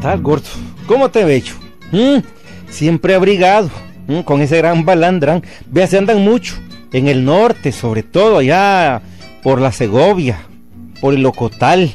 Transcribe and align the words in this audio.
tal, 0.00 0.20
gordo? 0.22 0.48
¿Cómo 0.86 1.10
te 1.10 1.24
veo? 1.24 1.42
¿Mm? 1.92 2.18
Siempre 2.70 3.14
abrigado, 3.14 3.70
¿Mm? 4.06 4.20
con 4.20 4.40
ese 4.42 4.58
gran 4.58 4.84
balandrán. 4.84 5.42
Vea, 5.66 5.88
andan 5.96 6.22
mucho. 6.22 6.54
En 6.92 7.06
el 7.06 7.24
norte, 7.24 7.70
sobre 7.70 8.02
todo, 8.02 8.38
allá 8.38 9.02
por 9.42 9.60
la 9.60 9.70
Segovia, 9.72 10.40
por 11.00 11.14
el 11.14 11.22
Locotal. 11.22 11.92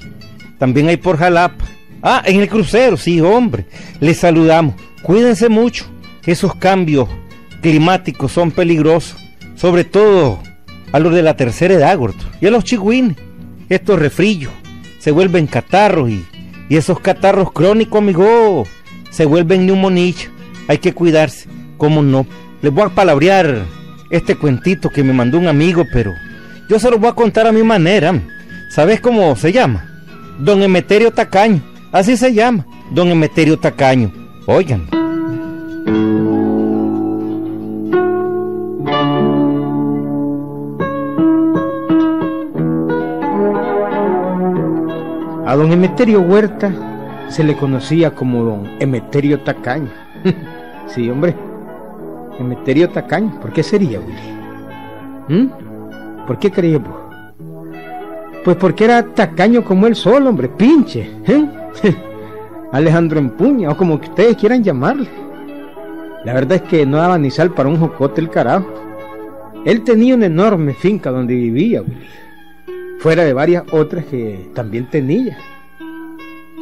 También 0.57 0.87
hay 0.87 0.97
por 0.97 1.17
Jalapa. 1.17 1.65
Ah, 2.01 2.21
en 2.25 2.39
el 2.39 2.47
crucero, 2.47 2.95
sí, 2.95 3.19
hombre. 3.19 3.65
Les 3.99 4.17
saludamos. 4.17 4.75
Cuídense 5.01 5.49
mucho. 5.49 5.85
Esos 6.25 6.55
cambios 6.55 7.09
climáticos 7.61 8.31
son 8.31 8.51
peligrosos. 8.51 9.17
Sobre 9.55 9.83
todo 9.83 10.39
a 10.91 10.99
los 10.99 11.13
de 11.13 11.23
la 11.23 11.35
tercera 11.35 11.73
edad, 11.73 11.97
gordo. 11.97 12.23
Y 12.39 12.47
a 12.47 12.51
los 12.51 12.63
chigüines. 12.63 13.17
Estos 13.67 13.99
refrillos 13.99 14.51
se 14.99 15.11
vuelven 15.11 15.47
catarros 15.47 16.09
y, 16.09 16.25
y 16.69 16.77
esos 16.77 16.99
catarros 16.99 17.51
crónicos, 17.51 17.99
amigo, 17.99 18.65
se 19.11 19.25
vuelven 19.25 19.65
neumonía. 19.65 20.15
Hay 20.67 20.79
que 20.79 20.93
cuidarse. 20.93 21.47
¿Cómo 21.77 22.01
no? 22.01 22.25
Les 22.61 22.73
voy 22.73 22.85
a 22.85 22.89
palabrear 22.89 23.63
este 24.09 24.35
cuentito 24.35 24.89
que 24.89 25.03
me 25.03 25.13
mandó 25.13 25.37
un 25.37 25.47
amigo, 25.47 25.85
pero 25.91 26.13
yo 26.69 26.79
se 26.79 26.89
lo 26.89 26.97
voy 26.97 27.09
a 27.09 27.13
contar 27.13 27.47
a 27.47 27.51
mi 27.51 27.63
manera. 27.63 28.13
¿Sabes 28.69 28.99
cómo 28.99 29.35
se 29.35 29.51
llama? 29.51 29.85
Don 30.39 30.63
Emeterio 30.63 31.11
Tacaño. 31.11 31.61
Así 31.91 32.17
se 32.17 32.33
llama, 32.33 32.65
Don 32.91 33.09
Emeterio 33.09 33.57
Tacaño. 33.57 34.11
Oigan. 34.47 34.87
A 45.45 45.55
don 45.55 45.71
Emeterio 45.71 46.21
Huerta 46.21 46.73
se 47.29 47.43
le 47.43 47.55
conocía 47.55 48.15
como 48.15 48.43
don 48.43 48.67
Emeterio 48.79 49.41
Tacaño. 49.41 49.91
sí, 50.87 51.07
hombre. 51.07 51.35
Emeterio 52.39 52.89
Tacaño. 52.89 53.39
¿Por 53.39 53.53
qué 53.53 53.61
sería, 53.61 53.99
Willy? 53.99 55.43
¿Mm? 55.43 56.25
¿Por 56.25 56.39
qué 56.39 56.49
creía 56.49 56.79
vos? 56.79 56.95
Pues 58.43 58.57
porque 58.57 58.85
era 58.85 59.03
tacaño 59.03 59.63
como 59.63 59.85
él 59.85 59.95
solo, 59.95 60.29
hombre, 60.29 60.49
pinche. 60.49 61.11
¿eh? 61.27 61.47
Alejandro 62.71 63.19
Empuña, 63.19 63.69
o 63.69 63.77
como 63.77 63.95
ustedes 63.95 64.37
quieran 64.37 64.63
llamarle. 64.63 65.07
La 66.23 66.33
verdad 66.33 66.53
es 66.55 66.61
que 66.63 66.87
no 66.87 66.97
daba 66.97 67.19
ni 67.19 67.29
sal 67.29 67.51
para 67.51 67.69
un 67.69 67.77
jocote 67.77 68.19
el 68.19 68.31
carajo. 68.31 68.67
Él 69.63 69.83
tenía 69.83 70.15
una 70.15 70.25
enorme 70.25 70.73
finca 70.73 71.11
donde 71.11 71.35
vivía, 71.35 71.83
Willy. 71.83 72.24
Fuera 72.99 73.23
de 73.23 73.33
varias 73.33 73.63
otras 73.71 74.05
que 74.05 74.49
también 74.53 74.89
tenía. 74.89 75.37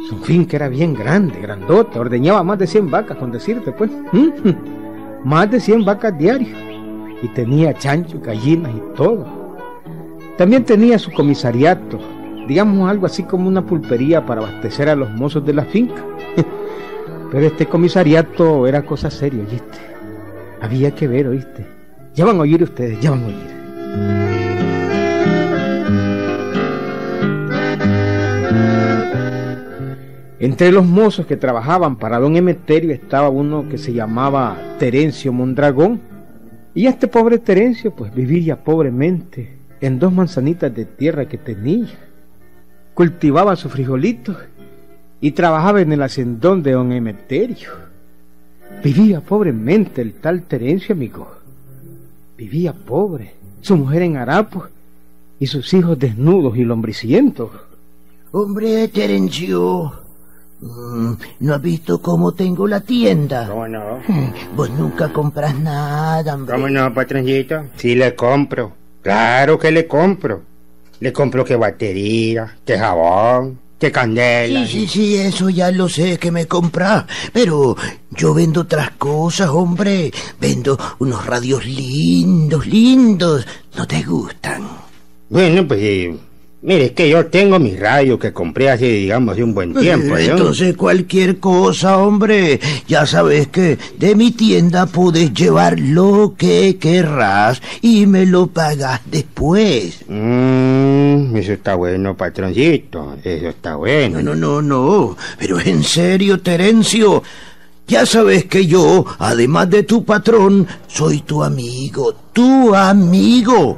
Su 0.08 0.18
finca 0.18 0.56
era 0.56 0.68
bien 0.68 0.94
grande, 0.94 1.40
grandota, 1.40 2.00
ordeñaba 2.00 2.42
más 2.42 2.58
de 2.58 2.66
100 2.66 2.90
vacas, 2.90 3.16
con 3.16 3.32
decirte, 3.32 3.72
pues. 3.72 3.90
Más 5.24 5.50
de 5.50 5.58
100 5.58 5.86
vacas 5.86 6.18
diarias. 6.18 6.58
Y 7.22 7.28
tenía 7.28 7.72
chancho, 7.72 8.20
gallinas 8.20 8.72
y 8.74 8.94
todo. 8.94 9.26
También 10.36 10.64
tenía 10.64 10.98
su 10.98 11.10
comisariato, 11.12 11.98
digamos 12.46 12.90
algo 12.90 13.06
así 13.06 13.22
como 13.22 13.48
una 13.48 13.64
pulpería 13.64 14.26
para 14.26 14.42
abastecer 14.42 14.88
a 14.88 14.96
los 14.96 15.10
mozos 15.10 15.46
de 15.46 15.54
la 15.54 15.64
finca. 15.64 16.04
Pero 17.32 17.46
este 17.46 17.66
comisariato 17.66 18.66
era 18.66 18.82
cosa 18.82 19.10
seria, 19.10 19.42
¿oíste? 19.48 19.78
Había 20.60 20.90
que 20.94 21.08
ver, 21.08 21.28
¿oíste? 21.28 21.66
Ya 22.14 22.24
van 22.24 22.36
a 22.36 22.40
oír 22.40 22.62
ustedes, 22.62 23.00
ya 23.00 23.10
van 23.10 23.22
a 23.22 23.26
oír. 23.26 24.33
Entre 30.44 30.70
los 30.70 30.84
mozos 30.84 31.24
que 31.24 31.38
trabajaban 31.38 31.96
para 31.96 32.18
don 32.18 32.36
Emeterio 32.36 32.92
estaba 32.92 33.30
uno 33.30 33.66
que 33.66 33.78
se 33.78 33.94
llamaba 33.94 34.76
Terencio 34.78 35.32
Mondragón. 35.32 36.02
Y 36.74 36.86
este 36.86 37.08
pobre 37.08 37.38
Terencio 37.38 37.92
pues 37.94 38.14
vivía 38.14 38.62
pobremente 38.62 39.56
en 39.80 39.98
dos 39.98 40.12
manzanitas 40.12 40.74
de 40.74 40.84
tierra 40.84 41.24
que 41.24 41.38
tenía. 41.38 41.88
Cultivaba 42.92 43.56
sus 43.56 43.72
frijolitos 43.72 44.36
y 45.18 45.30
trabajaba 45.30 45.80
en 45.80 45.92
el 45.92 46.02
hacendón 46.02 46.62
de 46.62 46.72
don 46.72 46.92
Emeterio. 46.92 47.70
Vivía 48.84 49.22
pobremente 49.22 50.02
el 50.02 50.12
tal 50.12 50.42
Terencio, 50.42 50.94
amigo. 50.94 51.26
Vivía 52.36 52.74
pobre, 52.74 53.32
su 53.62 53.78
mujer 53.78 54.02
en 54.02 54.18
harapos 54.18 54.68
y 55.40 55.46
sus 55.46 55.72
hijos 55.72 55.98
desnudos 55.98 56.54
y 56.58 56.64
lombricientos. 56.64 57.50
Hombre, 58.30 58.88
Terencio, 58.88 60.03
¿no 61.40 61.54
has 61.54 61.62
visto 61.62 62.00
cómo 62.00 62.32
tengo 62.32 62.66
la 62.66 62.80
tienda? 62.80 63.48
¿Cómo 63.48 63.68
no? 63.68 64.00
Vos 64.56 64.70
nunca 64.70 65.12
compras 65.12 65.58
nada, 65.58 66.34
hombre. 66.34 66.54
¿Cómo 66.54 66.68
no, 66.68 66.92
patroncito? 66.92 67.64
Sí 67.76 67.94
le 67.94 68.14
compro. 68.14 68.72
Claro 69.02 69.58
que 69.58 69.70
le 69.70 69.86
compro. 69.86 70.42
Le 71.00 71.12
compro 71.12 71.44
que 71.44 71.56
batería, 71.56 72.56
que 72.64 72.78
jabón, 72.78 73.58
que 73.78 73.92
candela. 73.92 74.66
Sí, 74.66 74.86
sí, 74.86 74.88
sí, 74.88 75.16
eso 75.16 75.50
ya 75.50 75.70
lo 75.70 75.88
sé 75.88 76.18
que 76.18 76.30
me 76.30 76.46
compras. 76.46 77.04
Pero 77.32 77.76
yo 78.10 78.32
vendo 78.32 78.62
otras 78.62 78.92
cosas, 78.92 79.48
hombre. 79.48 80.10
Vendo 80.40 80.78
unos 81.00 81.26
radios 81.26 81.66
lindos, 81.66 82.66
lindos. 82.66 83.46
¿No 83.76 83.86
te 83.86 84.02
gustan? 84.02 84.62
Bueno, 85.28 85.66
pues 85.66 85.80
eh, 85.82 86.16
mire, 86.64 86.86
es 86.86 86.92
que 86.92 87.08
yo 87.08 87.26
tengo 87.26 87.58
mi 87.58 87.76
radio 87.76 88.18
que 88.18 88.32
compré 88.32 88.70
hace, 88.70 88.86
digamos, 88.86 89.34
hace 89.34 89.44
un 89.44 89.54
buen 89.54 89.74
tiempo. 89.74 90.16
Eh, 90.16 90.26
¿no? 90.26 90.32
Entonces 90.32 90.76
cualquier 90.76 91.38
cosa, 91.38 91.98
hombre. 91.98 92.58
Ya 92.88 93.06
sabes 93.06 93.48
que 93.48 93.78
de 93.98 94.14
mi 94.16 94.32
tienda 94.32 94.86
puedes 94.86 95.32
llevar 95.32 95.78
lo 95.78 96.34
que 96.36 96.78
querrás 96.78 97.62
y 97.82 98.06
me 98.06 98.26
lo 98.26 98.48
pagas 98.48 99.00
después. 99.06 100.00
Mm, 100.08 101.36
eso 101.36 101.52
está 101.52 101.74
bueno, 101.74 102.16
patroncito. 102.16 103.16
Eso 103.22 103.48
está 103.48 103.76
bueno. 103.76 104.22
No, 104.22 104.34
no, 104.34 104.62
no, 104.62 104.62
no. 104.62 105.16
Pero 105.38 105.60
en 105.60 105.84
serio, 105.84 106.40
Terencio. 106.40 107.22
Ya 107.86 108.06
sabes 108.06 108.46
que 108.46 108.66
yo, 108.66 109.04
además 109.18 109.68
de 109.68 109.82
tu 109.82 110.04
patrón, 110.04 110.66
soy 110.86 111.20
tu 111.20 111.44
amigo, 111.44 112.14
tu 112.32 112.74
amigo. 112.74 113.76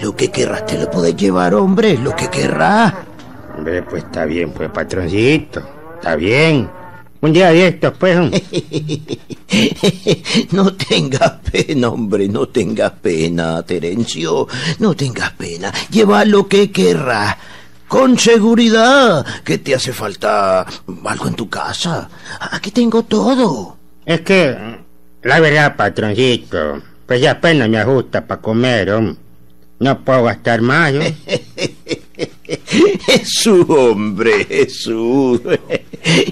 Lo 0.00 0.16
que 0.16 0.30
querrás 0.30 0.64
te 0.64 0.78
lo 0.78 0.90
puedes 0.90 1.14
llevar, 1.16 1.54
hombre, 1.54 1.98
lo 1.98 2.16
que 2.16 2.30
querrás. 2.30 2.94
Hombre, 3.56 3.82
pues 3.82 4.04
está 4.04 4.24
bien, 4.24 4.52
pues, 4.52 4.70
patroncito. 4.70 5.62
Está 5.96 6.16
bien. 6.16 6.68
Un 7.20 7.32
día 7.32 7.50
de 7.50 7.68
estos, 7.68 7.92
pues. 7.98 8.18
no 10.52 10.74
tengas 10.74 11.32
pena, 11.52 11.90
hombre, 11.90 12.28
no 12.28 12.48
tengas 12.48 12.92
pena, 12.92 13.62
Terencio. 13.62 14.48
No 14.78 14.94
tengas 14.94 15.30
pena. 15.32 15.70
Lleva 15.90 16.24
lo 16.24 16.48
que 16.48 16.72
querrás. 16.72 17.36
Con 17.92 18.18
seguridad 18.18 19.22
que 19.44 19.58
te 19.58 19.74
hace 19.74 19.92
falta 19.92 20.64
algo 21.04 21.28
en 21.28 21.34
tu 21.34 21.50
casa. 21.50 22.08
Aquí 22.50 22.70
tengo 22.70 23.02
todo. 23.02 23.76
Es 24.06 24.22
que, 24.22 24.56
la 25.22 25.40
verdad, 25.40 25.76
patroncito, 25.76 26.80
pues 27.04 27.20
ya 27.20 27.32
apenas 27.32 27.68
me 27.68 27.76
ajusta 27.76 28.26
para 28.26 28.40
comer. 28.40 29.14
No 29.78 30.04
puedo 30.06 30.24
gastar 30.24 30.62
más, 30.62 30.94
¿no? 30.94 31.02
Jesús, 33.04 33.66
hombre, 33.68 34.46
Jesús. 34.46 35.42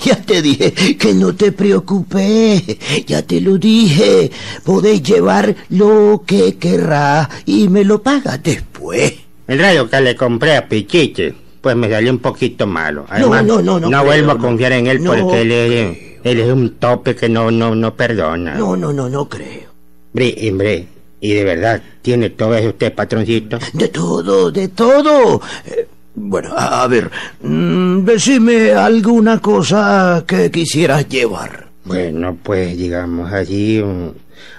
Ya 0.02 0.16
te 0.16 0.40
dije 0.40 0.96
que 0.96 1.12
no 1.12 1.34
te 1.34 1.52
preocupes. 1.52 2.62
Ya 3.06 3.20
te 3.20 3.38
lo 3.38 3.58
dije. 3.58 4.30
Podés 4.64 5.02
llevar 5.02 5.54
lo 5.68 6.24
que 6.26 6.56
querrás 6.56 7.28
y 7.44 7.68
me 7.68 7.84
lo 7.84 8.02
pagas 8.02 8.42
después. 8.42 9.12
El 9.46 9.58
radio 9.58 9.90
que 9.90 10.00
le 10.00 10.16
compré 10.16 10.56
a 10.56 10.68
Pichiche, 10.68 11.34
pues 11.60 11.76
me 11.76 11.88
salió 11.90 12.10
un 12.10 12.18
poquito 12.18 12.66
malo. 12.66 13.06
Además, 13.08 13.44
no, 13.44 13.60
no, 13.62 13.78
no 13.78 13.88
creo, 13.88 14.04
vuelvo 14.04 14.30
a 14.32 14.34
no. 14.34 14.40
confiar 14.40 14.72
en 14.72 14.86
él 14.86 15.02
No 15.02 15.12
porque 15.14 15.42
él 15.42 15.52
es, 15.52 15.98
él 16.24 16.40
es 16.40 16.52
un 16.52 16.76
tope 16.76 17.14
que 17.14 17.28
no, 17.28 17.50
no, 17.50 17.74
no 17.74 17.94
perdona. 17.94 18.54
No, 18.54 18.76
no, 18.76 18.92
no, 18.92 19.08
no 19.08 19.28
creo. 19.28 19.70
Hombre, 20.12 20.48
hombre, 20.50 20.86
y 21.20 21.34
de 21.34 21.44
verdad, 21.44 21.82
¿tiene 22.02 22.30
todo 22.30 22.54
eso 22.54 22.68
usted, 22.68 22.94
patroncito? 22.94 23.58
De 23.74 23.88
todo, 23.88 24.50
de 24.50 24.68
todo. 24.68 25.40
Eh, 25.66 25.86
bueno, 26.14 26.52
a, 26.56 26.82
a 26.82 26.86
ver, 26.88 27.10
mm, 27.42 28.04
decime 28.04 28.72
alguna 28.72 29.38
cosa 29.40 30.24
que 30.26 30.50
quisieras 30.50 31.08
llevar. 31.08 31.68
Bueno, 31.84 32.36
pues 32.42 32.76
digamos 32.76 33.32
así, 33.32 33.80
um, 33.80 34.12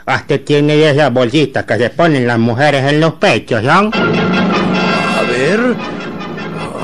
hasta 0.06 0.38
tiene 0.40 0.76
de 0.76 0.92
esas 0.92 1.14
bolsitas 1.14 1.66
que 1.66 1.78
se 1.78 1.90
ponen 1.90 2.26
las 2.28 2.40
mujeres 2.40 2.84
en 2.92 3.00
los 3.00 3.14
pechos, 3.14 3.64
¿no? 3.64 3.92
A 3.94 5.22
ver, 5.30 5.76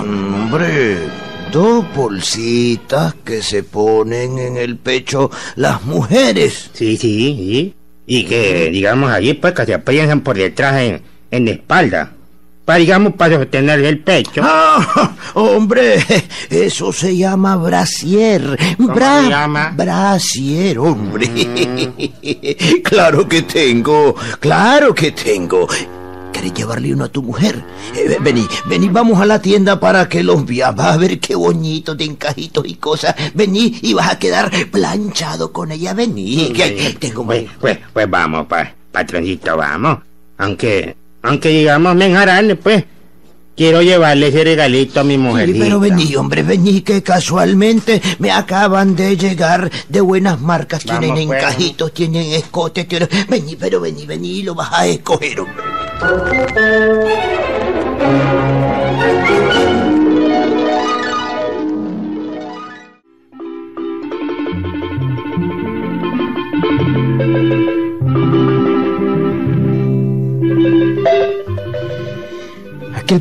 hombre, 0.10 0.98
dos 1.52 1.86
bolsitas 1.96 3.14
que 3.24 3.42
se 3.42 3.64
ponen 3.64 4.38
en 4.38 4.58
el 4.58 4.78
pecho 4.78 5.30
las 5.56 5.84
mujeres. 5.84 6.70
Sí, 6.74 6.98
sí, 6.98 7.36
sí. 7.38 7.74
Y 8.06 8.26
que, 8.26 8.70
digamos 8.72 9.12
allí, 9.12 9.34
pues 9.34 9.54
que 9.54 9.66
se 9.66 9.80
piensan 9.80 10.22
por 10.22 10.38
detrás 10.38 10.80
en, 10.82 11.02
en 11.32 11.46
la 11.46 11.52
espalda. 11.52 12.12
para, 12.64 12.80
digamos, 12.80 13.14
para 13.14 13.38
sostenerle 13.38 13.90
el 13.90 14.00
pecho. 14.00 14.42
Ah, 14.44 15.14
hombre, 15.36 16.04
eso 16.50 16.92
se 16.94 17.16
llama 17.18 17.56
brasier. 17.58 18.58
¿Cómo 18.78 18.94
se 18.96 19.30
llama? 19.30 19.74
Brasier, 19.76 20.80
hombre. 20.80 21.28
claro 22.84 23.28
que 23.28 23.42
tengo, 23.42 24.16
claro 24.40 24.94
que 24.96 25.12
tengo. 25.12 25.68
¿Querés 26.38 26.54
llevarle 26.54 26.94
uno 26.94 27.06
a 27.06 27.08
tu 27.08 27.24
mujer? 27.24 27.64
Eh, 27.96 28.18
vení, 28.22 28.48
vení, 28.68 28.90
vamos 28.90 29.20
a 29.20 29.26
la 29.26 29.42
tienda 29.42 29.80
para 29.80 30.08
que 30.08 30.22
los 30.22 30.46
veas. 30.46 30.76
Vas 30.76 30.94
a 30.94 30.98
ver 30.98 31.20
qué 31.20 31.34
bonito 31.34 31.96
de 31.96 32.04
encajitos 32.04 32.64
y 32.68 32.76
cosas. 32.76 33.16
Vení 33.34 33.80
y 33.82 33.96
vas 33.96 34.12
a 34.12 34.20
quedar 34.20 34.52
planchado 34.70 35.52
con 35.52 35.72
ella. 35.72 35.96
Vení, 35.96 36.54
que 36.54 36.96
tengo. 37.00 37.26
Pues, 37.26 37.46
pues, 37.60 37.80
pues 37.92 38.08
vamos, 38.08 38.46
pa, 38.46 38.72
patroncito, 38.92 39.58
vamos. 39.58 39.98
Aunque, 40.38 40.96
aunque 41.24 41.50
digamos, 41.50 41.96
me 41.96 42.06
enjarane, 42.06 42.56
pues. 42.56 42.86
Quiero 43.56 43.82
llevarle 43.82 44.28
ese 44.28 44.44
regalito 44.44 45.00
a 45.00 45.04
mi 45.04 45.18
mujer. 45.18 45.52
Sí, 45.52 45.58
pero 45.58 45.80
vení, 45.80 46.16
hombre, 46.16 46.44
vení, 46.44 46.82
que 46.82 47.02
casualmente 47.02 48.00
me 48.20 48.30
acaban 48.30 48.96
de 48.96 49.18
llegar 49.18 49.72
de 49.90 50.02
buenas 50.02 50.40
marcas. 50.40 50.86
Vamos, 50.86 51.02
tienen 51.02 51.28
pues. 51.28 51.42
encajitos, 51.42 51.92
tienen 51.92 52.34
escotes, 52.34 52.88
tienen... 52.88 53.10
Vení, 53.28 53.56
pero 53.56 53.82
vení, 53.82 54.06
vení, 54.06 54.44
lo 54.44 54.54
vas 54.54 54.70
a 54.72 54.86
escoger, 54.86 55.40
hombre. 55.40 55.77
Aquel 56.00 56.14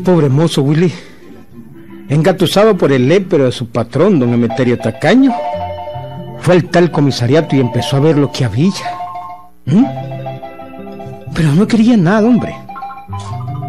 pobre 0.00 0.28
mozo, 0.28 0.60
Willy, 0.60 0.92
engatusado 2.10 2.76
por 2.76 2.92
el 2.92 3.08
lépero 3.08 3.46
de 3.46 3.52
su 3.52 3.70
patrón, 3.70 4.18
don 4.18 4.34
Emeterio 4.34 4.78
Tacaño, 4.78 5.32
fue 6.40 6.56
al 6.56 6.64
tal 6.64 6.90
comisariato 6.90 7.56
y 7.56 7.60
empezó 7.60 7.96
a 7.96 8.00
ver 8.00 8.18
lo 8.18 8.30
que 8.30 8.44
había. 8.44 8.70
¿Mm? 9.64 9.86
Pero 11.34 11.54
no 11.54 11.66
quería 11.66 11.96
nada, 11.96 12.28
hombre. 12.28 12.65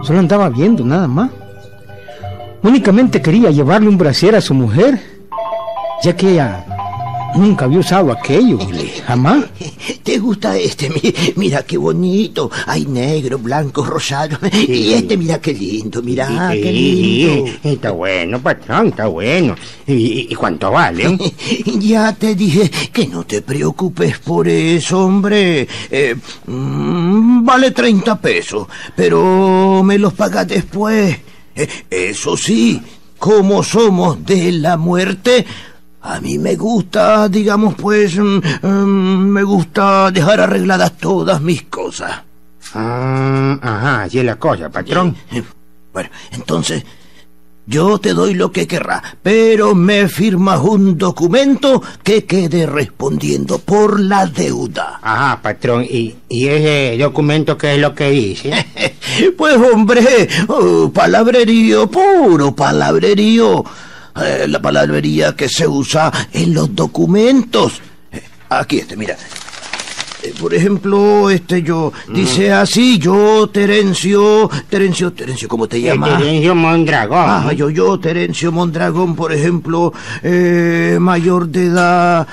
Solo 0.08 0.20
andaba 0.20 0.48
viendo, 0.48 0.86
nada 0.86 1.06
más. 1.06 1.30
Únicamente 2.64 3.22
quería 3.22 3.52
llevarle 3.52 3.90
un 3.90 3.98
brasier 3.98 4.38
a 4.38 4.42
su 4.42 4.54
mujer, 4.54 5.02
ya 6.02 6.16
que 6.16 6.32
ella 6.32 6.66
nunca 7.38 7.66
había 7.66 7.80
usado 7.80 8.12
aquello, 8.12 8.60
jamás. 9.08 9.46
¿Te 10.04 10.18
gusta 10.20 10.58
este? 10.58 10.90
Mi- 10.90 11.14
Mira 11.36 11.64
qué 11.64 11.78
bonito. 11.78 12.50
Hay 12.66 12.86
negro, 12.86 13.38
blanco, 13.38 13.84
rosado. 13.86 14.38
Y 14.52 14.94
este, 14.94 15.18
mira 15.18 15.40
qué 15.40 15.54
lindo, 15.54 16.02
mira, 16.02 16.28
Sí, 16.52 16.62
qué 16.62 16.72
lindo. 16.72 17.46
sí, 17.62 17.70
está 17.70 17.92
bueno, 17.92 18.40
patrón, 18.42 18.88
está 18.88 19.08
bueno. 19.08 19.56
¿Y, 19.86 19.94
y- 19.94 20.28
y 20.30 20.36
cuánto 20.36 20.72
vale? 20.72 21.18
Ya 21.80 22.14
te 22.14 22.36
dije 22.36 22.70
que 22.92 23.08
no 23.08 23.24
te 23.26 23.42
preocupes 23.42 24.20
por 24.20 24.48
eso, 24.48 25.06
hombre. 25.06 25.68
Eh, 25.92 26.16
mm, 26.48 27.46
vale 27.46 27.72
30 27.72 28.20
pesos, 28.20 28.68
pero 28.96 29.82
me 29.84 29.98
los 29.98 30.14
pagas 30.14 30.48
después. 30.48 31.18
Eh, 31.56 31.68
eso 31.90 32.36
sí, 32.38 32.82
como 33.18 33.64
somos 33.64 34.24
de 34.26 34.52
la 34.52 34.78
muerte, 34.78 35.46
a 36.08 36.22
mí 36.22 36.38
me 36.38 36.56
gusta, 36.56 37.28
digamos 37.28 37.76
pues, 37.76 38.18
mm, 38.18 38.40
mm, 38.62 39.28
me 39.30 39.44
gusta 39.44 40.10
dejar 40.12 40.42
arregladas 40.42 40.98
todas 40.98 41.42
mis 41.42 41.64
cosas. 41.64 42.22
Ah, 42.74 43.60
ajá, 43.62 44.04
así 44.04 44.20
es 44.20 44.26
la 44.26 44.38
cosa, 44.38 44.70
patrón. 44.70 45.16
Bueno, 45.92 46.10
entonces, 46.32 46.84
yo 47.66 47.98
te 48.00 48.14
doy 48.14 48.34
lo 48.34 48.52
que 48.52 48.68
querrás, 48.68 49.02
pero 49.22 49.76
me 49.76 50.08
firmas 50.08 50.62
un 50.62 50.98
documento 50.98 51.82
que 52.04 52.24
quede 52.24 52.66
respondiendo 52.66 53.60
por 53.60 54.00
la 54.00 54.26
deuda. 54.26 55.00
Ajá, 55.02 55.42
patrón, 55.42 55.84
¿y, 55.84 56.16
y 56.30 56.48
ese 56.48 56.98
documento 56.98 57.58
qué 57.58 57.76
es 57.76 57.82
lo 57.82 57.94
que 57.94 58.10
dice? 58.12 58.66
Pues 59.36 59.56
hombre, 59.56 60.28
oh, 60.48 60.92
palabrerío, 60.94 61.90
puro 61.90 62.54
palabrerío. 62.54 63.64
Eh, 64.24 64.48
la 64.48 64.62
palabrería 64.62 65.36
que 65.36 65.48
se 65.50 65.68
usa 65.68 66.12
en 66.32 66.54
los 66.54 66.74
documentos. 66.76 67.82
Eh, 68.12 68.22
aquí 68.50 68.80
este, 68.80 68.96
mira. 68.96 69.16
Eh, 70.24 70.34
por 70.40 70.54
ejemplo, 70.54 71.30
este 71.30 71.62
yo, 71.62 71.94
dice 72.12 72.52
así, 72.52 72.98
yo, 72.98 73.48
Terencio, 73.50 74.50
Terencio, 74.68 75.14
Terencio, 75.14 75.48
¿cómo 75.48 75.68
te 75.68 75.80
llamas? 75.80 76.18
Terencio 76.18 76.56
Mondragón. 76.56 77.26
Ah, 77.30 77.54
yo, 77.54 77.70
yo, 77.70 78.00
Terencio 78.00 78.52
Mondragón, 78.52 79.16
por 79.16 79.32
ejemplo, 79.32 79.94
mayor 81.00 81.48
de 81.50 81.66
edad, 81.66 82.28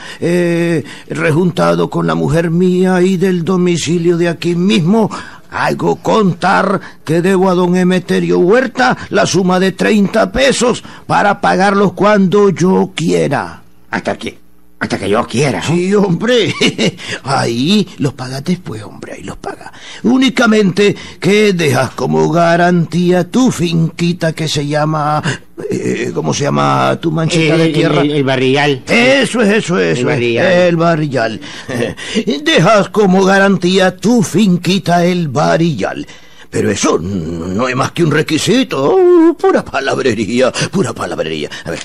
rejuntado 1.11 1.91
con 1.91 2.07
la 2.07 2.15
mujer 2.15 2.51
mía 2.51 3.03
y 3.03 3.19
del 3.19 3.45
domicilio 3.45 4.17
de 4.17 4.31
aquí 4.31 4.55
mismo, 4.55 5.11
hago 5.55 5.97
contar 5.97 6.81
que 7.05 7.23
debo 7.23 7.49
a 7.49 7.55
don 7.55 7.77
Emeterio 7.77 8.41
Huerta 8.41 8.97
la 9.11 9.25
suma 9.25 9.61
de 9.61 9.71
30 9.71 10.33
pesos 10.33 10.83
para 11.06 11.41
pagarlos 11.41 11.93
cuando 11.93 12.51
yo 12.51 12.91
quiera. 12.95 13.62
Hasta 13.91 14.19
que, 14.19 14.37
hasta 14.81 14.99
que 14.99 15.09
yo 15.09 15.25
quiera. 15.27 15.61
¿no? 15.61 15.67
Sí, 15.67 15.95
hombre. 15.95 16.53
Ahí 17.23 17.89
los 17.99 18.15
pagas 18.15 18.43
después, 18.43 18.83
hombre, 18.83 19.12
ahí 19.12 19.23
los 19.23 19.37
pagas. 19.37 19.71
Únicamente 20.03 20.97
que 21.21 21.53
dejas 21.53 21.91
como 21.91 22.29
garantía 22.31 23.31
tu 23.31 23.53
finquita 23.53 24.33
que 24.33 24.49
se 24.49 24.67
llama... 24.67 25.23
eh, 25.71 26.11
¿Cómo 26.15 26.33
se 26.35 26.45
llama 26.45 26.99
tu 27.01 27.11
manchita 27.11 27.55
El, 27.55 27.59
de 27.61 27.67
el- 27.67 27.73
tierra? 27.73 28.01
el- 28.03 28.11
el 28.13 28.25
barrial. 28.25 28.83
Eso 28.89 29.41
es, 29.43 29.49
eso 29.49 29.79
es, 29.79 29.99
eso 29.99 30.01
es, 30.01 30.05
barrillal. 30.05 30.47
el 30.53 30.77
barrillal. 30.77 31.41
Dejas 32.45 32.89
como 32.91 33.25
garantía 33.25 33.97
tu 33.97 34.23
finquita 34.23 35.05
el 35.05 35.29
barrillal. 35.29 36.07
Pero 36.51 36.71
eso 36.71 36.99
no 37.01 37.67
es 37.69 37.75
más 37.75 37.91
que 37.93 38.05
un 38.05 38.13
requisito. 38.13 38.95
Oh, 38.97 39.35
pura 39.37 39.65
palabrería, 39.65 40.53
pura 40.71 40.93
palabrería. 40.93 41.51
A 41.65 41.71
ver, 41.73 41.81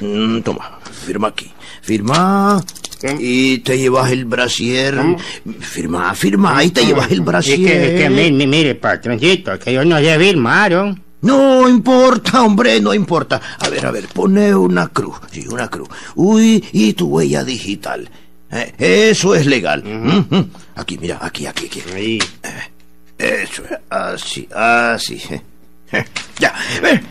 mm, 0.00 0.40
toma, 0.42 0.78
firma 1.06 1.28
aquí. 1.28 1.50
Firma 1.80 2.62
y 3.18 3.58
te 3.58 3.78
llevas 3.78 4.12
el 4.12 4.26
brasier. 4.26 4.94
Firma, 5.60 6.14
firma 6.14 6.62
y 6.62 6.70
te 6.70 6.84
llevas 6.84 7.10
el 7.10 7.18
Es 7.20 7.24
brasier. 7.24 7.56
que, 7.58 7.86
es 7.96 8.02
que 8.02 8.10
mi- 8.10 8.30
mi- 8.30 8.46
mire, 8.46 8.74
patroncito, 8.74 9.58
que 9.58 9.72
yo 9.72 9.84
no 9.84 9.98
sé 9.98 10.18
firmar, 10.18 10.94
¿no? 11.22 11.68
Importa, 11.68 12.42
hombre, 12.42 12.80
no 12.80 12.92
importa. 12.94 13.40
A 13.58 13.68
ver, 13.68 13.86
a 13.86 13.90
ver, 13.90 14.06
pone 14.08 14.54
una 14.54 14.88
cruz, 14.88 15.16
sí, 15.30 15.46
una 15.48 15.68
cruz. 15.68 15.88
Uy, 16.14 16.62
y 16.72 16.92
tu 16.92 17.06
huella 17.08 17.42
digital. 17.42 18.08
Eh, 18.50 18.74
eso 19.10 19.34
es 19.34 19.46
legal. 19.46 19.82
Ujú. 19.84 20.46
Aquí, 20.74 20.98
mira, 20.98 21.18
aquí, 21.22 21.46
aquí, 21.46 21.66
aquí. 21.66 21.82
Ahí. 21.94 22.18
Eso 23.16 23.62
es, 23.64 23.78
así, 23.88 24.48
así. 24.54 25.20
Ya, 26.38 26.54
eh, 26.84 27.02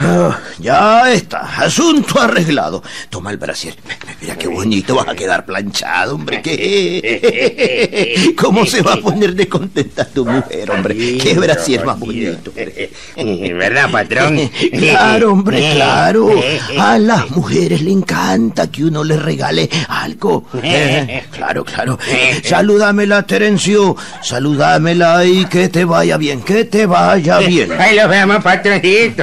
ah, 0.00 0.38
ya 0.58 1.12
está, 1.12 1.40
asunto 1.62 2.20
arreglado. 2.20 2.82
Toma 3.08 3.30
el 3.30 3.36
brasier. 3.36 3.74
Mira 4.20 4.36
qué 4.36 4.48
bonito, 4.48 4.94
vas 4.94 5.08
a 5.08 5.14
quedar 5.14 5.44
planchado, 5.44 6.14
hombre. 6.16 6.42
¿Qué? 6.42 8.34
¿Cómo 8.36 8.66
se 8.66 8.82
va 8.82 8.94
a 8.94 8.96
poner 8.96 9.34
de 9.34 9.48
contenta 9.48 10.04
tu 10.04 10.24
mujer, 10.24 10.70
hombre? 10.70 11.18
Qué 11.18 11.34
brasier 11.34 11.84
más 11.84 11.98
bonito. 11.98 12.50
hombre. 12.50 12.90
¿Verdad, 13.54 13.90
patrón? 13.90 14.50
Claro, 14.80 15.32
hombre, 15.32 15.72
claro. 15.74 16.30
A 16.78 16.98
las 16.98 17.30
mujeres 17.30 17.82
le 17.82 17.90
encanta 17.92 18.70
que 18.70 18.84
uno 18.84 19.04
les 19.04 19.20
regale 19.20 19.68
algo. 19.88 20.44
Eh, 20.62 21.24
claro, 21.30 21.64
claro. 21.64 21.98
Salúdamela, 22.42 23.22
Terencio. 23.24 23.96
Salúdamela 24.22 25.24
y 25.24 25.44
que 25.46 25.68
te 25.68 25.84
vaya 25.84 26.16
bien, 26.16 26.42
que 26.42 26.64
te 26.64 26.86
vaya 26.86 27.38
bien. 27.38 27.72
Ahí 27.78 27.96
lo 27.96 28.08
vemos, 28.08 28.42
patroncito. 28.42 29.22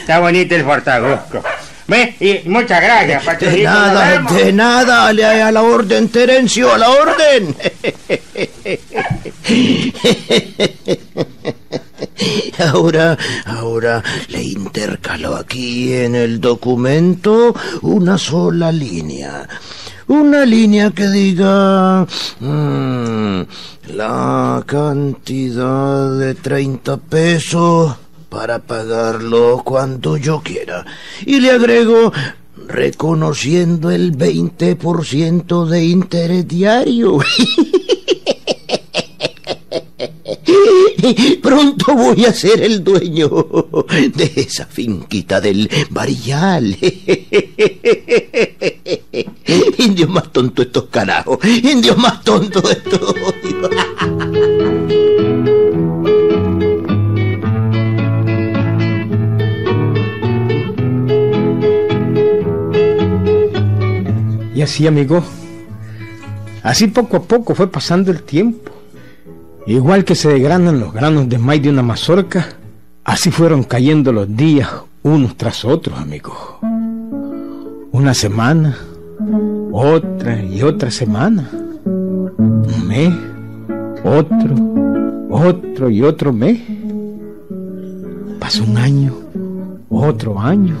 Está 0.00 0.20
bonito 0.20 0.54
el 0.54 0.64
portagusco. 0.64 1.42
Ve, 1.86 2.14
y 2.20 2.48
muchas 2.48 2.82
gracias, 2.82 3.40
De 3.40 3.62
nada, 3.62 4.22
de 4.30 4.52
nada, 4.52 5.10
le 5.12 5.24
a 5.24 5.50
la 5.50 5.62
orden, 5.62 6.10
Terencio, 6.10 6.74
a 6.74 6.78
la 6.78 6.90
orden. 6.90 7.56
Ahora, 12.58 13.16
ahora 13.46 14.02
le 14.28 14.42
intercalo 14.42 15.36
aquí 15.36 15.92
en 15.92 16.14
el 16.14 16.40
documento 16.40 17.54
una 17.82 18.18
sola 18.18 18.72
línea. 18.72 19.48
Una 20.08 20.44
línea 20.44 20.90
que 20.90 21.08
diga 21.08 22.06
mm, 22.40 23.42
la 23.94 24.62
cantidad 24.66 26.18
de 26.18 26.34
30 26.34 26.96
pesos 26.96 27.96
para 28.28 28.60
pagarlo 28.60 29.62
cuando 29.64 30.16
yo 30.16 30.40
quiera. 30.42 30.84
Y 31.24 31.40
le 31.40 31.50
agrego 31.50 32.12
reconociendo 32.66 33.90
el 33.90 34.16
20% 34.16 35.66
de 35.66 35.84
interés 35.84 36.46
diario. 36.46 37.18
Pronto 41.42 41.94
voy 41.94 42.26
a 42.26 42.32
ser 42.32 42.60
el 42.60 42.84
dueño 42.84 43.30
de 44.14 44.32
esa 44.36 44.66
finquita 44.66 45.40
del 45.40 45.70
Barillal. 45.90 46.76
Indios 49.78 50.10
más 50.10 50.30
tontos 50.32 50.66
estos 50.66 50.84
carajos. 50.86 51.38
Indios 51.44 51.96
más 51.96 52.22
tontos 52.22 52.64
estos. 52.70 53.14
Y 64.58 64.62
así, 64.62 64.88
amigo, 64.88 65.22
así 66.64 66.88
poco 66.88 67.18
a 67.18 67.22
poco 67.22 67.54
fue 67.54 67.70
pasando 67.70 68.10
el 68.10 68.24
tiempo. 68.24 68.72
Igual 69.68 70.04
que 70.04 70.16
se 70.16 70.30
degranan 70.30 70.80
los 70.80 70.92
granos 70.92 71.28
de 71.28 71.38
maíz 71.38 71.62
de 71.62 71.70
una 71.70 71.84
mazorca, 71.84 72.44
así 73.04 73.30
fueron 73.30 73.62
cayendo 73.62 74.12
los 74.12 74.36
días 74.36 74.68
unos 75.04 75.36
tras 75.36 75.64
otros, 75.64 75.96
amigo. 76.00 76.58
Una 77.92 78.12
semana, 78.14 78.76
otra 79.70 80.42
y 80.42 80.60
otra 80.60 80.90
semana. 80.90 81.48
Un 81.84 82.84
mes, 82.84 83.14
otro, 84.02 84.56
otro 85.30 85.88
y 85.88 86.02
otro 86.02 86.32
mes. 86.32 86.58
Pasó 88.40 88.64
un 88.64 88.76
año, 88.76 89.14
otro 89.88 90.40
año, 90.40 90.74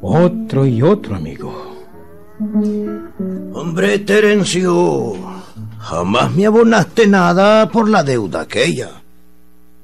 otro 0.00 0.64
y 0.64 0.80
otro, 0.80 1.16
amigo. 1.16 1.63
Hombre, 3.52 3.98
Terencio, 4.00 5.14
jamás 5.78 6.32
me 6.32 6.46
abonaste 6.46 7.06
nada 7.06 7.68
por 7.70 7.88
la 7.88 8.02
deuda 8.02 8.40
aquella. 8.42 8.90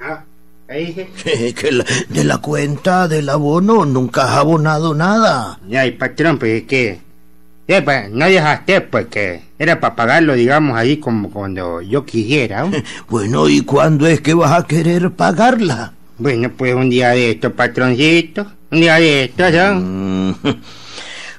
Ah, 0.00 0.24
ahí 0.68 0.92
Que 1.56 1.70
la- 1.72 1.84
de 2.08 2.24
la 2.24 2.38
cuenta 2.38 3.06
del 3.06 3.28
abono 3.28 3.84
nunca 3.84 4.24
has 4.24 4.36
abonado 4.38 4.94
nada. 4.94 5.60
Ya, 5.68 5.86
y 5.86 5.92
patrón, 5.92 6.38
pues 6.38 6.62
es 6.62 6.66
que. 6.68 7.00
Ya, 7.68 7.84
pues, 7.84 8.10
no 8.10 8.24
dejaste, 8.26 8.80
pues 8.80 9.06
que 9.06 9.42
era 9.56 9.78
para 9.78 9.94
pagarlo, 9.94 10.34
digamos, 10.34 10.76
ahí 10.76 10.96
como 10.96 11.30
cuando 11.30 11.80
yo 11.82 12.04
quisiera. 12.04 12.64
¿no? 12.64 12.72
Bueno, 13.08 13.48
¿y 13.48 13.60
cuándo 13.60 14.08
es 14.08 14.20
que 14.20 14.34
vas 14.34 14.52
a 14.52 14.66
querer 14.66 15.12
pagarla? 15.12 15.92
bueno, 16.18 16.50
pues 16.56 16.74
un 16.74 16.90
día 16.90 17.10
de 17.10 17.30
esto, 17.30 17.52
patroncito. 17.54 18.44
Un 18.72 18.80
día 18.80 18.96
de 18.96 19.24
esto. 19.24 19.44
Mm, 19.76 20.32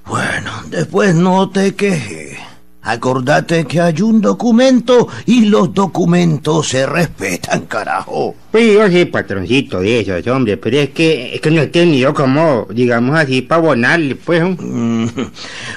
Bueno, 0.05 0.51
después 0.69 1.15
no 1.15 1.49
te 1.49 1.73
quejes. 1.75 2.37
Acordate 2.83 3.65
que 3.65 3.79
hay 3.79 4.01
un 4.01 4.21
documento 4.21 5.07
y 5.27 5.45
los 5.45 5.71
documentos 5.71 6.69
se 6.69 6.87
respetan, 6.87 7.67
carajo. 7.67 8.33
Pues 8.51 8.73
yo 8.73 8.89
soy 8.89 9.05
patroncito 9.05 9.81
de 9.81 9.99
esos, 9.99 10.25
hombre, 10.27 10.57
pero 10.57 10.79
es 10.79 10.89
que, 10.89 11.35
es 11.35 11.41
que 11.41 11.51
no 11.51 11.61
he 11.61 11.67
tenido 11.67 12.11
como, 12.11 12.65
digamos 12.71 13.15
así, 13.19 13.43
para 13.43 13.61
abonarle, 13.61 14.15
pues. 14.15 14.41
Mm, 14.59 15.05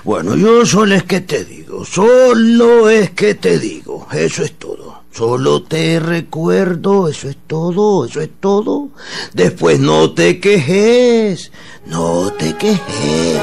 Bueno, 0.05 0.35
yo 0.35 0.65
solo 0.65 0.95
es 0.95 1.03
que 1.03 1.21
te 1.21 1.45
digo, 1.45 1.85
solo 1.85 2.89
es 2.89 3.11
que 3.11 3.35
te 3.35 3.59
digo, 3.59 4.09
eso 4.13 4.43
es 4.43 4.53
todo. 4.55 5.03
Solo 5.13 5.63
te 5.63 6.01
recuerdo, 6.01 7.09
eso 7.09 7.29
es 7.29 7.37
todo, 7.47 8.07
eso 8.07 8.21
es 8.23 8.31
todo. 8.41 8.89
Después 9.35 9.79
no 9.79 10.11
te 10.13 10.41
quejes, 10.41 11.53
no 11.87 12.33
te 12.33 12.55
quejes. 12.55 13.39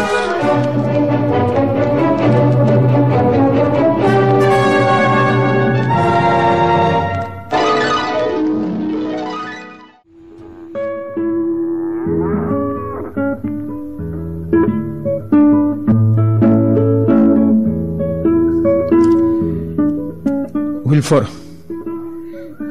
Wilford. 21.02 21.28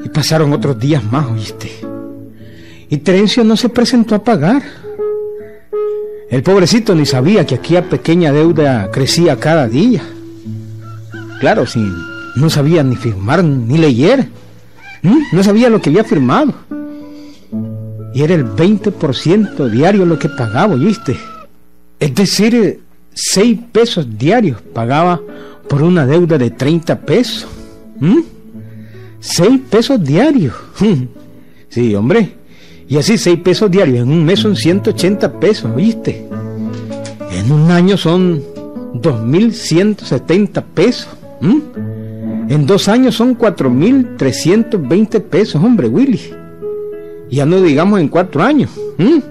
Y 0.04 0.08
pasaron 0.08 0.52
otros 0.52 0.78
días 0.78 1.02
más, 1.04 1.26
oíste. 1.26 1.70
Y 2.88 2.98
Terencio 2.98 3.42
no 3.44 3.56
se 3.56 3.68
presentó 3.68 4.14
a 4.14 4.24
pagar. 4.24 4.62
El 6.30 6.42
pobrecito 6.42 6.94
ni 6.94 7.06
sabía 7.06 7.44
que 7.44 7.56
aquella 7.56 7.88
pequeña 7.88 8.32
deuda 8.32 8.90
crecía 8.92 9.38
cada 9.38 9.66
día. 9.66 10.02
Claro, 11.40 11.66
si 11.66 11.80
no 12.36 12.48
sabía 12.48 12.84
ni 12.84 12.94
firmar 12.94 13.42
ni 13.42 13.78
leer. 13.78 14.28
No 15.32 15.42
sabía 15.42 15.68
lo 15.68 15.80
que 15.80 15.90
había 15.90 16.04
firmado. 16.04 16.54
Y 18.14 18.22
era 18.22 18.34
el 18.34 18.44
20% 18.44 19.68
diario 19.70 20.06
lo 20.06 20.18
que 20.18 20.28
pagaba, 20.28 20.74
¿oíste? 20.74 21.16
Es 21.98 22.14
decir, 22.14 22.80
6 23.12 23.58
pesos 23.72 24.06
diarios 24.18 24.60
pagaba 24.72 25.20
por 25.68 25.82
una 25.82 26.06
deuda 26.06 26.38
de 26.38 26.50
30 26.50 27.00
pesos. 27.00 27.48
¿Mm? 28.00 28.20
6 29.20 29.60
pesos 29.70 30.02
diarios. 30.02 30.54
Sí, 31.72 31.94
hombre. 31.94 32.32
Y 32.88 32.96
así 32.96 33.16
6 33.16 33.38
pesos 33.44 33.70
diarios 33.70 34.00
en 34.00 34.10
un 34.10 34.24
mes 34.24 34.40
son 34.40 34.56
180 34.56 35.38
pesos, 35.38 35.72
¿viste? 35.76 36.26
En 37.30 37.52
un 37.52 37.70
año 37.70 37.96
son 37.96 38.42
2.170 38.94 40.64
pesos. 40.74 41.06
¿m? 41.40 41.60
En 42.48 42.66
dos 42.66 42.88
años 42.88 43.14
son 43.14 43.38
4.320 43.38 45.22
pesos, 45.22 45.62
hombre, 45.62 45.86
Willy. 45.86 46.20
Ya 47.30 47.46
no 47.46 47.62
digamos 47.62 48.00
en 48.00 48.08
cuatro 48.08 48.42
años. 48.42 48.70
¿m? 48.98 49.22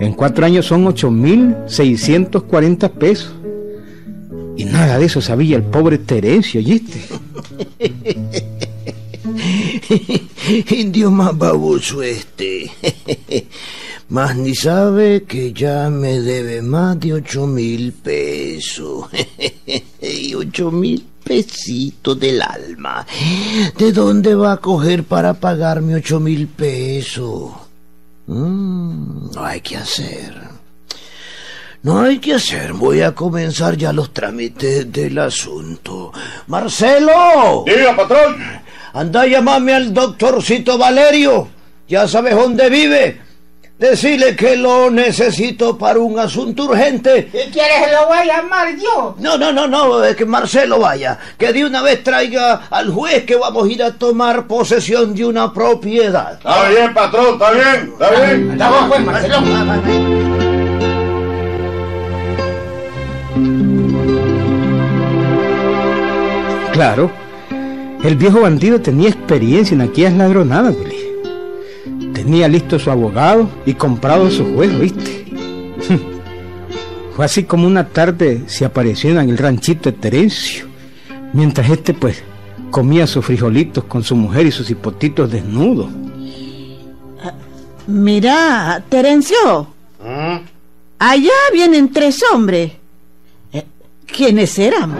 En 0.00 0.12
cuatro 0.12 0.44
años 0.44 0.66
son 0.66 0.84
8.640 0.84 2.90
pesos. 2.90 3.32
Y 4.56 4.64
nada 4.64 4.98
de 4.98 5.06
eso 5.06 5.20
sabía 5.20 5.56
el 5.56 5.64
pobre 5.64 5.98
Terencio, 5.98 6.60
¿oíste? 6.60 7.02
Indio 10.76 11.10
más 11.10 11.36
baboso 11.36 12.02
este. 12.02 12.70
Más 14.10 14.36
ni 14.36 14.54
sabe 14.54 15.24
que 15.24 15.52
ya 15.52 15.88
me 15.88 16.20
debe 16.20 16.60
más 16.60 17.00
de 17.00 17.14
ocho 17.14 17.46
mil 17.46 17.92
pesos. 17.92 19.06
Y 20.00 20.34
ocho 20.34 20.70
mil 20.70 21.02
pesitos 21.24 22.20
del 22.20 22.42
alma. 22.42 23.06
¿De 23.78 23.92
dónde 23.92 24.34
va 24.34 24.52
a 24.52 24.56
coger 24.58 25.04
para 25.04 25.32
pagarme 25.32 25.94
ocho 25.94 26.20
mil 26.20 26.46
pesos? 26.46 27.50
Mm, 28.26 29.30
no 29.34 29.44
hay 29.44 29.62
que 29.62 29.78
hacer. 29.78 30.53
No 31.84 32.00
hay 32.00 32.18
que 32.18 32.32
hacer. 32.32 32.72
Voy 32.72 33.02
a 33.02 33.14
comenzar 33.14 33.76
ya 33.76 33.92
los 33.92 34.14
trámites 34.14 34.90
del 34.90 35.18
asunto. 35.18 36.12
Marcelo. 36.46 37.62
Diga, 37.66 37.94
patrón. 37.94 38.42
Anda 38.94 39.20
a 39.20 39.26
llamarme 39.26 39.74
al 39.74 39.92
doctorcito 39.92 40.78
Valerio. 40.78 41.46
Ya 41.86 42.08
sabes 42.08 42.34
dónde 42.34 42.70
vive. 42.70 43.20
Decirle 43.78 44.34
que 44.34 44.56
lo 44.56 44.90
necesito 44.90 45.76
para 45.76 45.98
un 45.98 46.18
asunto 46.18 46.64
urgente. 46.64 47.28
¿Y 47.28 47.50
quieres 47.50 47.84
que 47.84 47.92
lo 47.92 48.06
voy 48.06 48.16
a 48.16 48.24
llamar 48.24 48.68
yo? 48.78 49.14
No, 49.18 49.36
no, 49.36 49.52
no, 49.52 49.68
no, 49.68 50.02
es 50.02 50.16
que 50.16 50.24
Marcelo 50.24 50.78
vaya. 50.78 51.18
Que 51.36 51.52
de 51.52 51.66
una 51.66 51.82
vez 51.82 52.02
traiga 52.02 52.62
al 52.70 52.90
juez 52.90 53.26
que 53.26 53.36
vamos 53.36 53.68
a 53.68 53.70
ir 53.70 53.82
a 53.82 53.92
tomar 53.92 54.46
posesión 54.46 55.14
de 55.14 55.26
una 55.26 55.52
propiedad. 55.52 56.32
Está 56.32 56.66
bien, 56.70 56.94
patrón, 56.94 57.34
está 57.34 57.50
bien, 57.50 57.92
está 57.92 58.10
bien. 58.10 58.56
Vos, 58.56 58.84
pues, 58.88 59.00
Marcelo. 59.00 60.23
Claro, 66.74 67.08
el 68.02 68.16
viejo 68.16 68.40
bandido 68.40 68.80
tenía 68.80 69.08
experiencia 69.08 69.76
en 69.76 69.82
aquellas 69.82 70.12
ladronadas, 70.14 70.74
Willy. 70.76 72.12
Tenía 72.12 72.48
listo 72.48 72.80
su 72.80 72.90
abogado 72.90 73.48
y 73.64 73.74
comprado 73.74 74.28
su 74.28 74.56
juez, 74.56 74.76
¿viste? 74.80 75.24
Fue 77.14 77.24
así 77.24 77.44
como 77.44 77.68
una 77.68 77.86
tarde 77.86 78.42
se 78.46 78.64
apareció 78.64 79.10
en 79.12 79.30
el 79.30 79.38
ranchito 79.38 79.92
de 79.92 79.98
Terencio, 79.98 80.66
mientras 81.32 81.70
este 81.70 81.94
pues 81.94 82.24
comía 82.72 83.06
sus 83.06 83.24
frijolitos 83.24 83.84
con 83.84 84.02
su 84.02 84.16
mujer 84.16 84.46
y 84.46 84.50
sus 84.50 84.68
hipotitos 84.68 85.30
desnudos. 85.30 85.90
Mira, 87.86 88.82
Terencio, 88.88 89.68
¿Mm? 90.02 90.38
allá 90.98 91.30
vienen 91.52 91.92
tres 91.92 92.20
hombres. 92.32 92.72
Eh, 93.52 93.64
¿Quiénes 94.06 94.58
eran? 94.58 94.92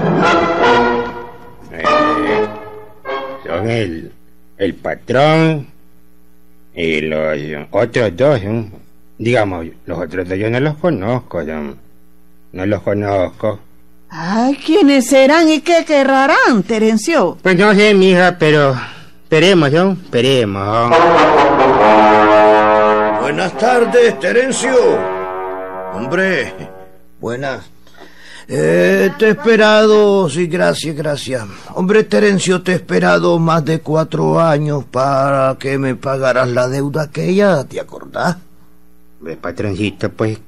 Eh, 3.54 3.58
son 3.58 3.70
el, 3.70 4.12
el 4.58 4.74
patrón 4.74 5.66
y 6.74 7.00
los 7.02 7.38
otros 7.70 8.16
dos. 8.16 8.42
¿no? 8.42 8.70
Digamos, 9.18 9.66
los 9.86 9.98
otros 9.98 10.28
dos 10.28 10.38
yo 10.38 10.50
no 10.50 10.60
los 10.60 10.76
conozco. 10.76 11.42
¿no? 11.42 11.76
No 12.52 12.66
los 12.66 12.82
conozco. 12.82 13.60
Ay, 14.16 14.56
¿quiénes 14.64 15.06
serán 15.06 15.48
y 15.48 15.60
qué 15.60 15.84
querrarán, 15.84 16.62
Terencio? 16.62 17.36
Pues 17.42 17.58
no 17.58 17.74
sé, 17.74 17.94
mija, 17.94 18.36
pero, 18.38 18.76
esperemos, 19.24 19.72
¿no? 19.72 19.92
Esperemos. 19.92 20.92
Buenas 23.20 23.58
tardes, 23.58 24.20
Terencio. 24.20 24.76
Hombre, 25.94 26.52
buenas. 27.20 27.73
Eh, 28.46 29.10
te 29.18 29.26
he 29.26 29.30
esperado, 29.30 30.28
sí, 30.28 30.46
gracias, 30.46 30.94
gracias. 30.94 31.44
Hombre, 31.74 32.04
Terencio, 32.04 32.62
te 32.62 32.72
he 32.72 32.74
esperado 32.74 33.38
más 33.38 33.64
de 33.64 33.80
cuatro 33.80 34.40
años 34.40 34.84
para 34.90 35.56
que 35.58 35.78
me 35.78 35.94
pagaras 35.94 36.48
la 36.48 36.68
deuda 36.68 37.04
aquella, 37.04 37.64
¿te 37.64 37.80
acordás? 37.80 38.36
Hombre, 39.18 39.36
patroncito, 39.36 40.10
pues, 40.10 40.38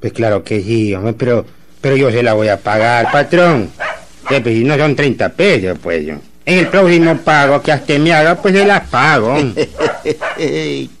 pues 0.00 0.12
claro 0.12 0.42
que 0.42 0.62
sí, 0.62 0.94
hombre, 0.94 1.12
pero, 1.12 1.44
pero 1.80 1.96
yo 1.96 2.10
se 2.10 2.22
la 2.22 2.32
voy 2.32 2.48
a 2.48 2.58
pagar, 2.58 3.12
patrón. 3.12 3.70
Sí, 4.28 4.40
pues 4.40 4.54
si 4.54 4.64
no 4.64 4.76
son 4.76 4.96
30 4.96 5.28
pesos, 5.30 5.78
pues 5.82 6.06
yo. 6.06 6.14
En 6.46 6.60
el 6.60 6.68
próximo 6.68 7.16
pago 7.18 7.60
que 7.60 7.72
hasta 7.72 7.98
me 7.98 8.12
haga, 8.12 8.36
pues 8.36 8.54
se 8.54 8.64
las 8.64 8.88
pago. 8.88 9.36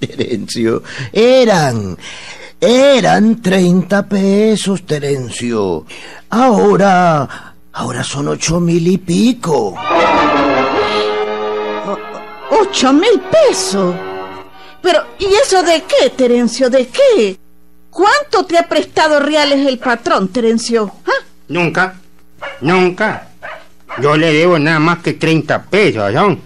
Terencio, 0.00 0.82
eran, 1.12 1.96
eran 2.66 3.40
30 3.40 4.08
pesos, 4.08 4.84
Terencio. 4.84 5.84
Ahora, 6.30 7.54
ahora 7.72 8.02
son 8.02 8.28
ocho 8.28 8.58
mil 8.58 8.86
y 8.88 8.98
pico. 8.98 9.76
¡Ocho 12.50 12.92
mil 12.92 13.20
pesos! 13.30 13.94
Pero, 14.82 15.00
¿y 15.18 15.26
eso 15.26 15.62
de 15.62 15.84
qué, 15.84 16.10
Terencio? 16.10 16.68
¿De 16.68 16.88
qué? 16.88 17.38
¿Cuánto 17.90 18.44
te 18.44 18.58
ha 18.58 18.68
prestado 18.68 19.20
reales 19.20 19.66
el 19.66 19.78
patrón, 19.78 20.28
Terencio? 20.28 20.90
¿Ah? 21.06 21.24
Nunca, 21.48 21.94
nunca. 22.60 23.28
Yo 24.02 24.16
le 24.16 24.32
debo 24.32 24.58
nada 24.58 24.80
más 24.80 24.98
que 24.98 25.14
30 25.14 25.62
pesos, 25.62 26.12
¿no? 26.12 26.38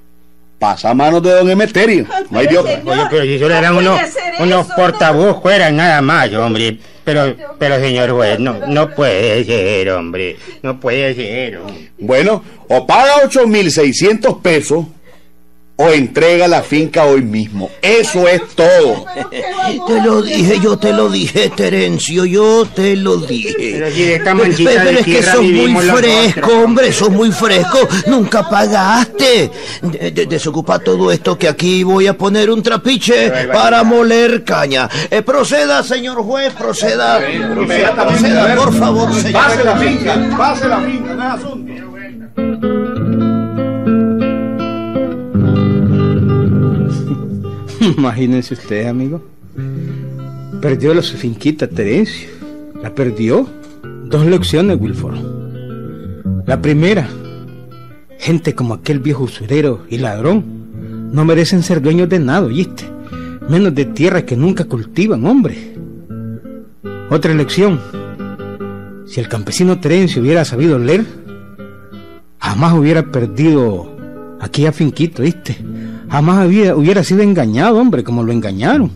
pasa 0.59 0.91
a 0.91 0.93
manos 0.93 1.21
de 1.23 1.31
don 1.31 1.49
Emeterio. 1.49 2.05
No 2.29 2.39
hay 2.39 2.47
otra. 2.55 2.81
Oye, 2.85 3.03
pero 3.09 3.23
si 3.23 3.39
solo 3.39 3.55
eran 3.55 3.73
puede 3.73 3.87
unos, 3.89 4.01
unos 4.39 4.67
portavoz 4.67 5.41
fueran 5.41 5.75
nada 5.75 6.01
más, 6.01 6.31
hombre. 6.33 6.79
Pero, 7.03 7.35
pero 7.57 7.79
señor 7.79 8.11
juez, 8.11 8.39
no, 8.39 8.67
no 8.67 8.93
puede 8.93 9.43
ser, 9.43 9.89
hombre. 9.89 10.37
No 10.61 10.79
puede 10.79 11.15
ser, 11.15 11.57
hombre. 11.57 11.91
Bueno, 11.97 12.43
o 12.67 12.85
paga 12.85 13.23
8.600 13.23 14.41
pesos 14.41 14.85
o 15.81 15.89
entrega 15.89 16.47
la 16.47 16.61
finca 16.61 17.05
hoy 17.05 17.21
mismo. 17.21 17.69
Eso 17.81 18.27
es 18.27 18.41
todo. 18.55 19.05
Te 19.87 20.01
lo 20.03 20.21
dije, 20.21 20.59
yo 20.61 20.77
te 20.77 20.93
lo 20.93 21.09
dije, 21.09 21.51
Terencio, 21.55 22.25
yo 22.25 22.65
te 22.65 22.95
lo 22.95 23.17
dije. 23.17 23.55
Pero 23.57 23.91
si 23.91 24.03
de 24.03 24.15
esta 24.15 24.33
manchita 24.35 24.71
Pero 24.71 24.83
de 24.85 24.99
es 24.99 25.05
que 25.05 25.23
sos 25.23 25.41
muy 25.43 25.73
fresco, 25.75 26.51
hombre, 26.63 26.91
sos 26.93 27.09
muy 27.09 27.31
fresco. 27.31 27.79
Nunca 28.07 28.47
pagaste. 28.49 29.49
De- 29.81 30.11
de- 30.11 30.25
desocupa 30.25 30.79
todo 30.79 31.11
esto 31.11 31.37
que 31.37 31.47
aquí 31.47 31.83
voy 31.83 32.07
a 32.07 32.17
poner 32.17 32.49
un 32.49 32.61
trapiche 32.61 33.31
para 33.51 33.83
moler 33.83 34.43
caña. 34.43 34.89
Eh, 35.09 35.21
proceda, 35.21 35.83
señor 35.83 36.21
juez, 36.23 36.53
proceda. 36.53 37.19
Proceda, 37.53 37.95
proceda, 38.07 38.55
por 38.55 38.73
favor, 38.77 39.13
señor. 39.15 39.31
Pase 39.33 39.63
la 39.63 39.75
finca, 39.77 40.29
pase 40.37 40.67
la 40.67 40.79
finca, 40.81 41.13
no 41.13 41.23
es 41.23 41.43
asunto. 41.43 41.71
Imagínense 47.97 48.53
ustedes, 48.53 48.87
amigo. 48.87 49.23
Perdió 50.61 50.93
la 50.93 51.01
finquita 51.01 51.67
Terencio. 51.67 52.29
La 52.81 52.93
perdió. 52.93 53.47
Dos 54.05 54.25
lecciones, 54.25 54.79
Wilford. 54.79 55.17
La 56.45 56.61
primera, 56.61 57.09
gente 58.19 58.53
como 58.53 58.75
aquel 58.75 58.99
viejo 58.99 59.23
usurero 59.23 59.85
y 59.89 59.97
ladrón 59.97 61.11
no 61.11 61.25
merecen 61.25 61.63
ser 61.63 61.81
dueños 61.81 62.07
de 62.09 62.19
nada, 62.19 62.45
¿oíste? 62.45 62.83
Menos 63.49 63.73
de 63.73 63.85
tierra 63.85 64.25
que 64.25 64.37
nunca 64.37 64.65
cultivan, 64.65 65.25
hombre. 65.25 65.75
Otra 67.09 67.33
lección. 67.33 67.79
Si 69.07 69.19
el 69.19 69.27
campesino 69.27 69.79
Terencio 69.79 70.21
hubiera 70.21 70.45
sabido 70.45 70.77
leer, 70.77 71.05
jamás 72.39 72.73
hubiera 72.73 73.11
perdido 73.11 73.97
aquella 74.39 74.71
finquita, 74.71 75.23
¿viste? 75.23 75.57
Jamás 76.11 76.45
hubiera, 76.45 76.75
hubiera 76.75 77.03
sido 77.05 77.21
engañado, 77.21 77.77
hombre, 77.77 78.03
como 78.03 78.21
lo 78.21 78.33
engañaron. 78.33 78.91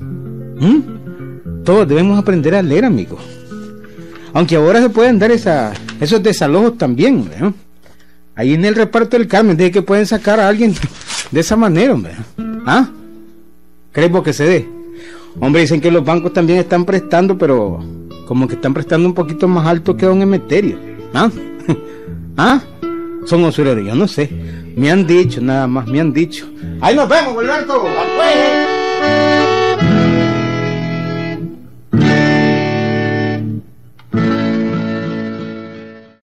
¿Mm? 0.60 1.64
Todos 1.64 1.88
debemos 1.88 2.20
aprender 2.20 2.54
a 2.56 2.62
leer, 2.62 2.84
amigo. 2.84 3.18
Aunque 4.34 4.58
ahora 4.58 4.82
se 4.82 4.90
pueden 4.90 5.18
dar 5.18 5.32
esos 5.32 6.22
desalojos 6.22 6.78
también, 6.78 7.30
¿no? 7.40 7.54
Ahí 8.36 8.54
en 8.54 8.66
el 8.66 8.76
reparto 8.76 9.18
del 9.18 9.30
Carmen, 9.30 9.56
de 9.56 9.72
que 9.72 9.82
pueden 9.82 10.06
sacar 10.06 10.42
a 10.42 10.50
alguien 10.50 10.76
de 11.32 11.40
esa 11.40 11.56
manera, 11.56 11.94
hombre. 11.94 12.16
¿Ah? 12.66 12.90
¿Crees 13.94 14.12
vos 14.12 14.22
que 14.22 14.34
se 14.34 14.44
dé? 14.44 14.70
Hombre, 15.40 15.62
dicen 15.62 15.80
que 15.80 15.92
los 15.92 16.04
bancos 16.04 16.34
también 16.34 16.60
están 16.60 16.84
prestando, 16.84 17.38
pero 17.38 17.82
como 18.28 18.46
que 18.46 18.56
están 18.56 18.74
prestando 18.74 19.08
un 19.08 19.14
poquito 19.14 19.48
más 19.48 19.66
alto 19.66 19.96
que 19.96 20.06
Don 20.06 20.22
Emeterio. 20.22 20.78
¿Ah? 21.14 21.32
¿Ah? 22.38 22.62
Son 23.26 23.42
usureros, 23.46 23.86
yo 23.86 23.96
no 23.96 24.06
sé. 24.06 24.65
Me 24.76 24.92
han 24.92 25.08
dicho, 25.08 25.40
nada 25.42 25.68
más, 25.68 25.88
me 25.88 26.02
han 26.02 26.12
dicho. 26.12 26.46
Ahí 26.82 26.96
nos 26.96 27.08
vemos, 27.08 27.38
Alberto. 27.38 27.86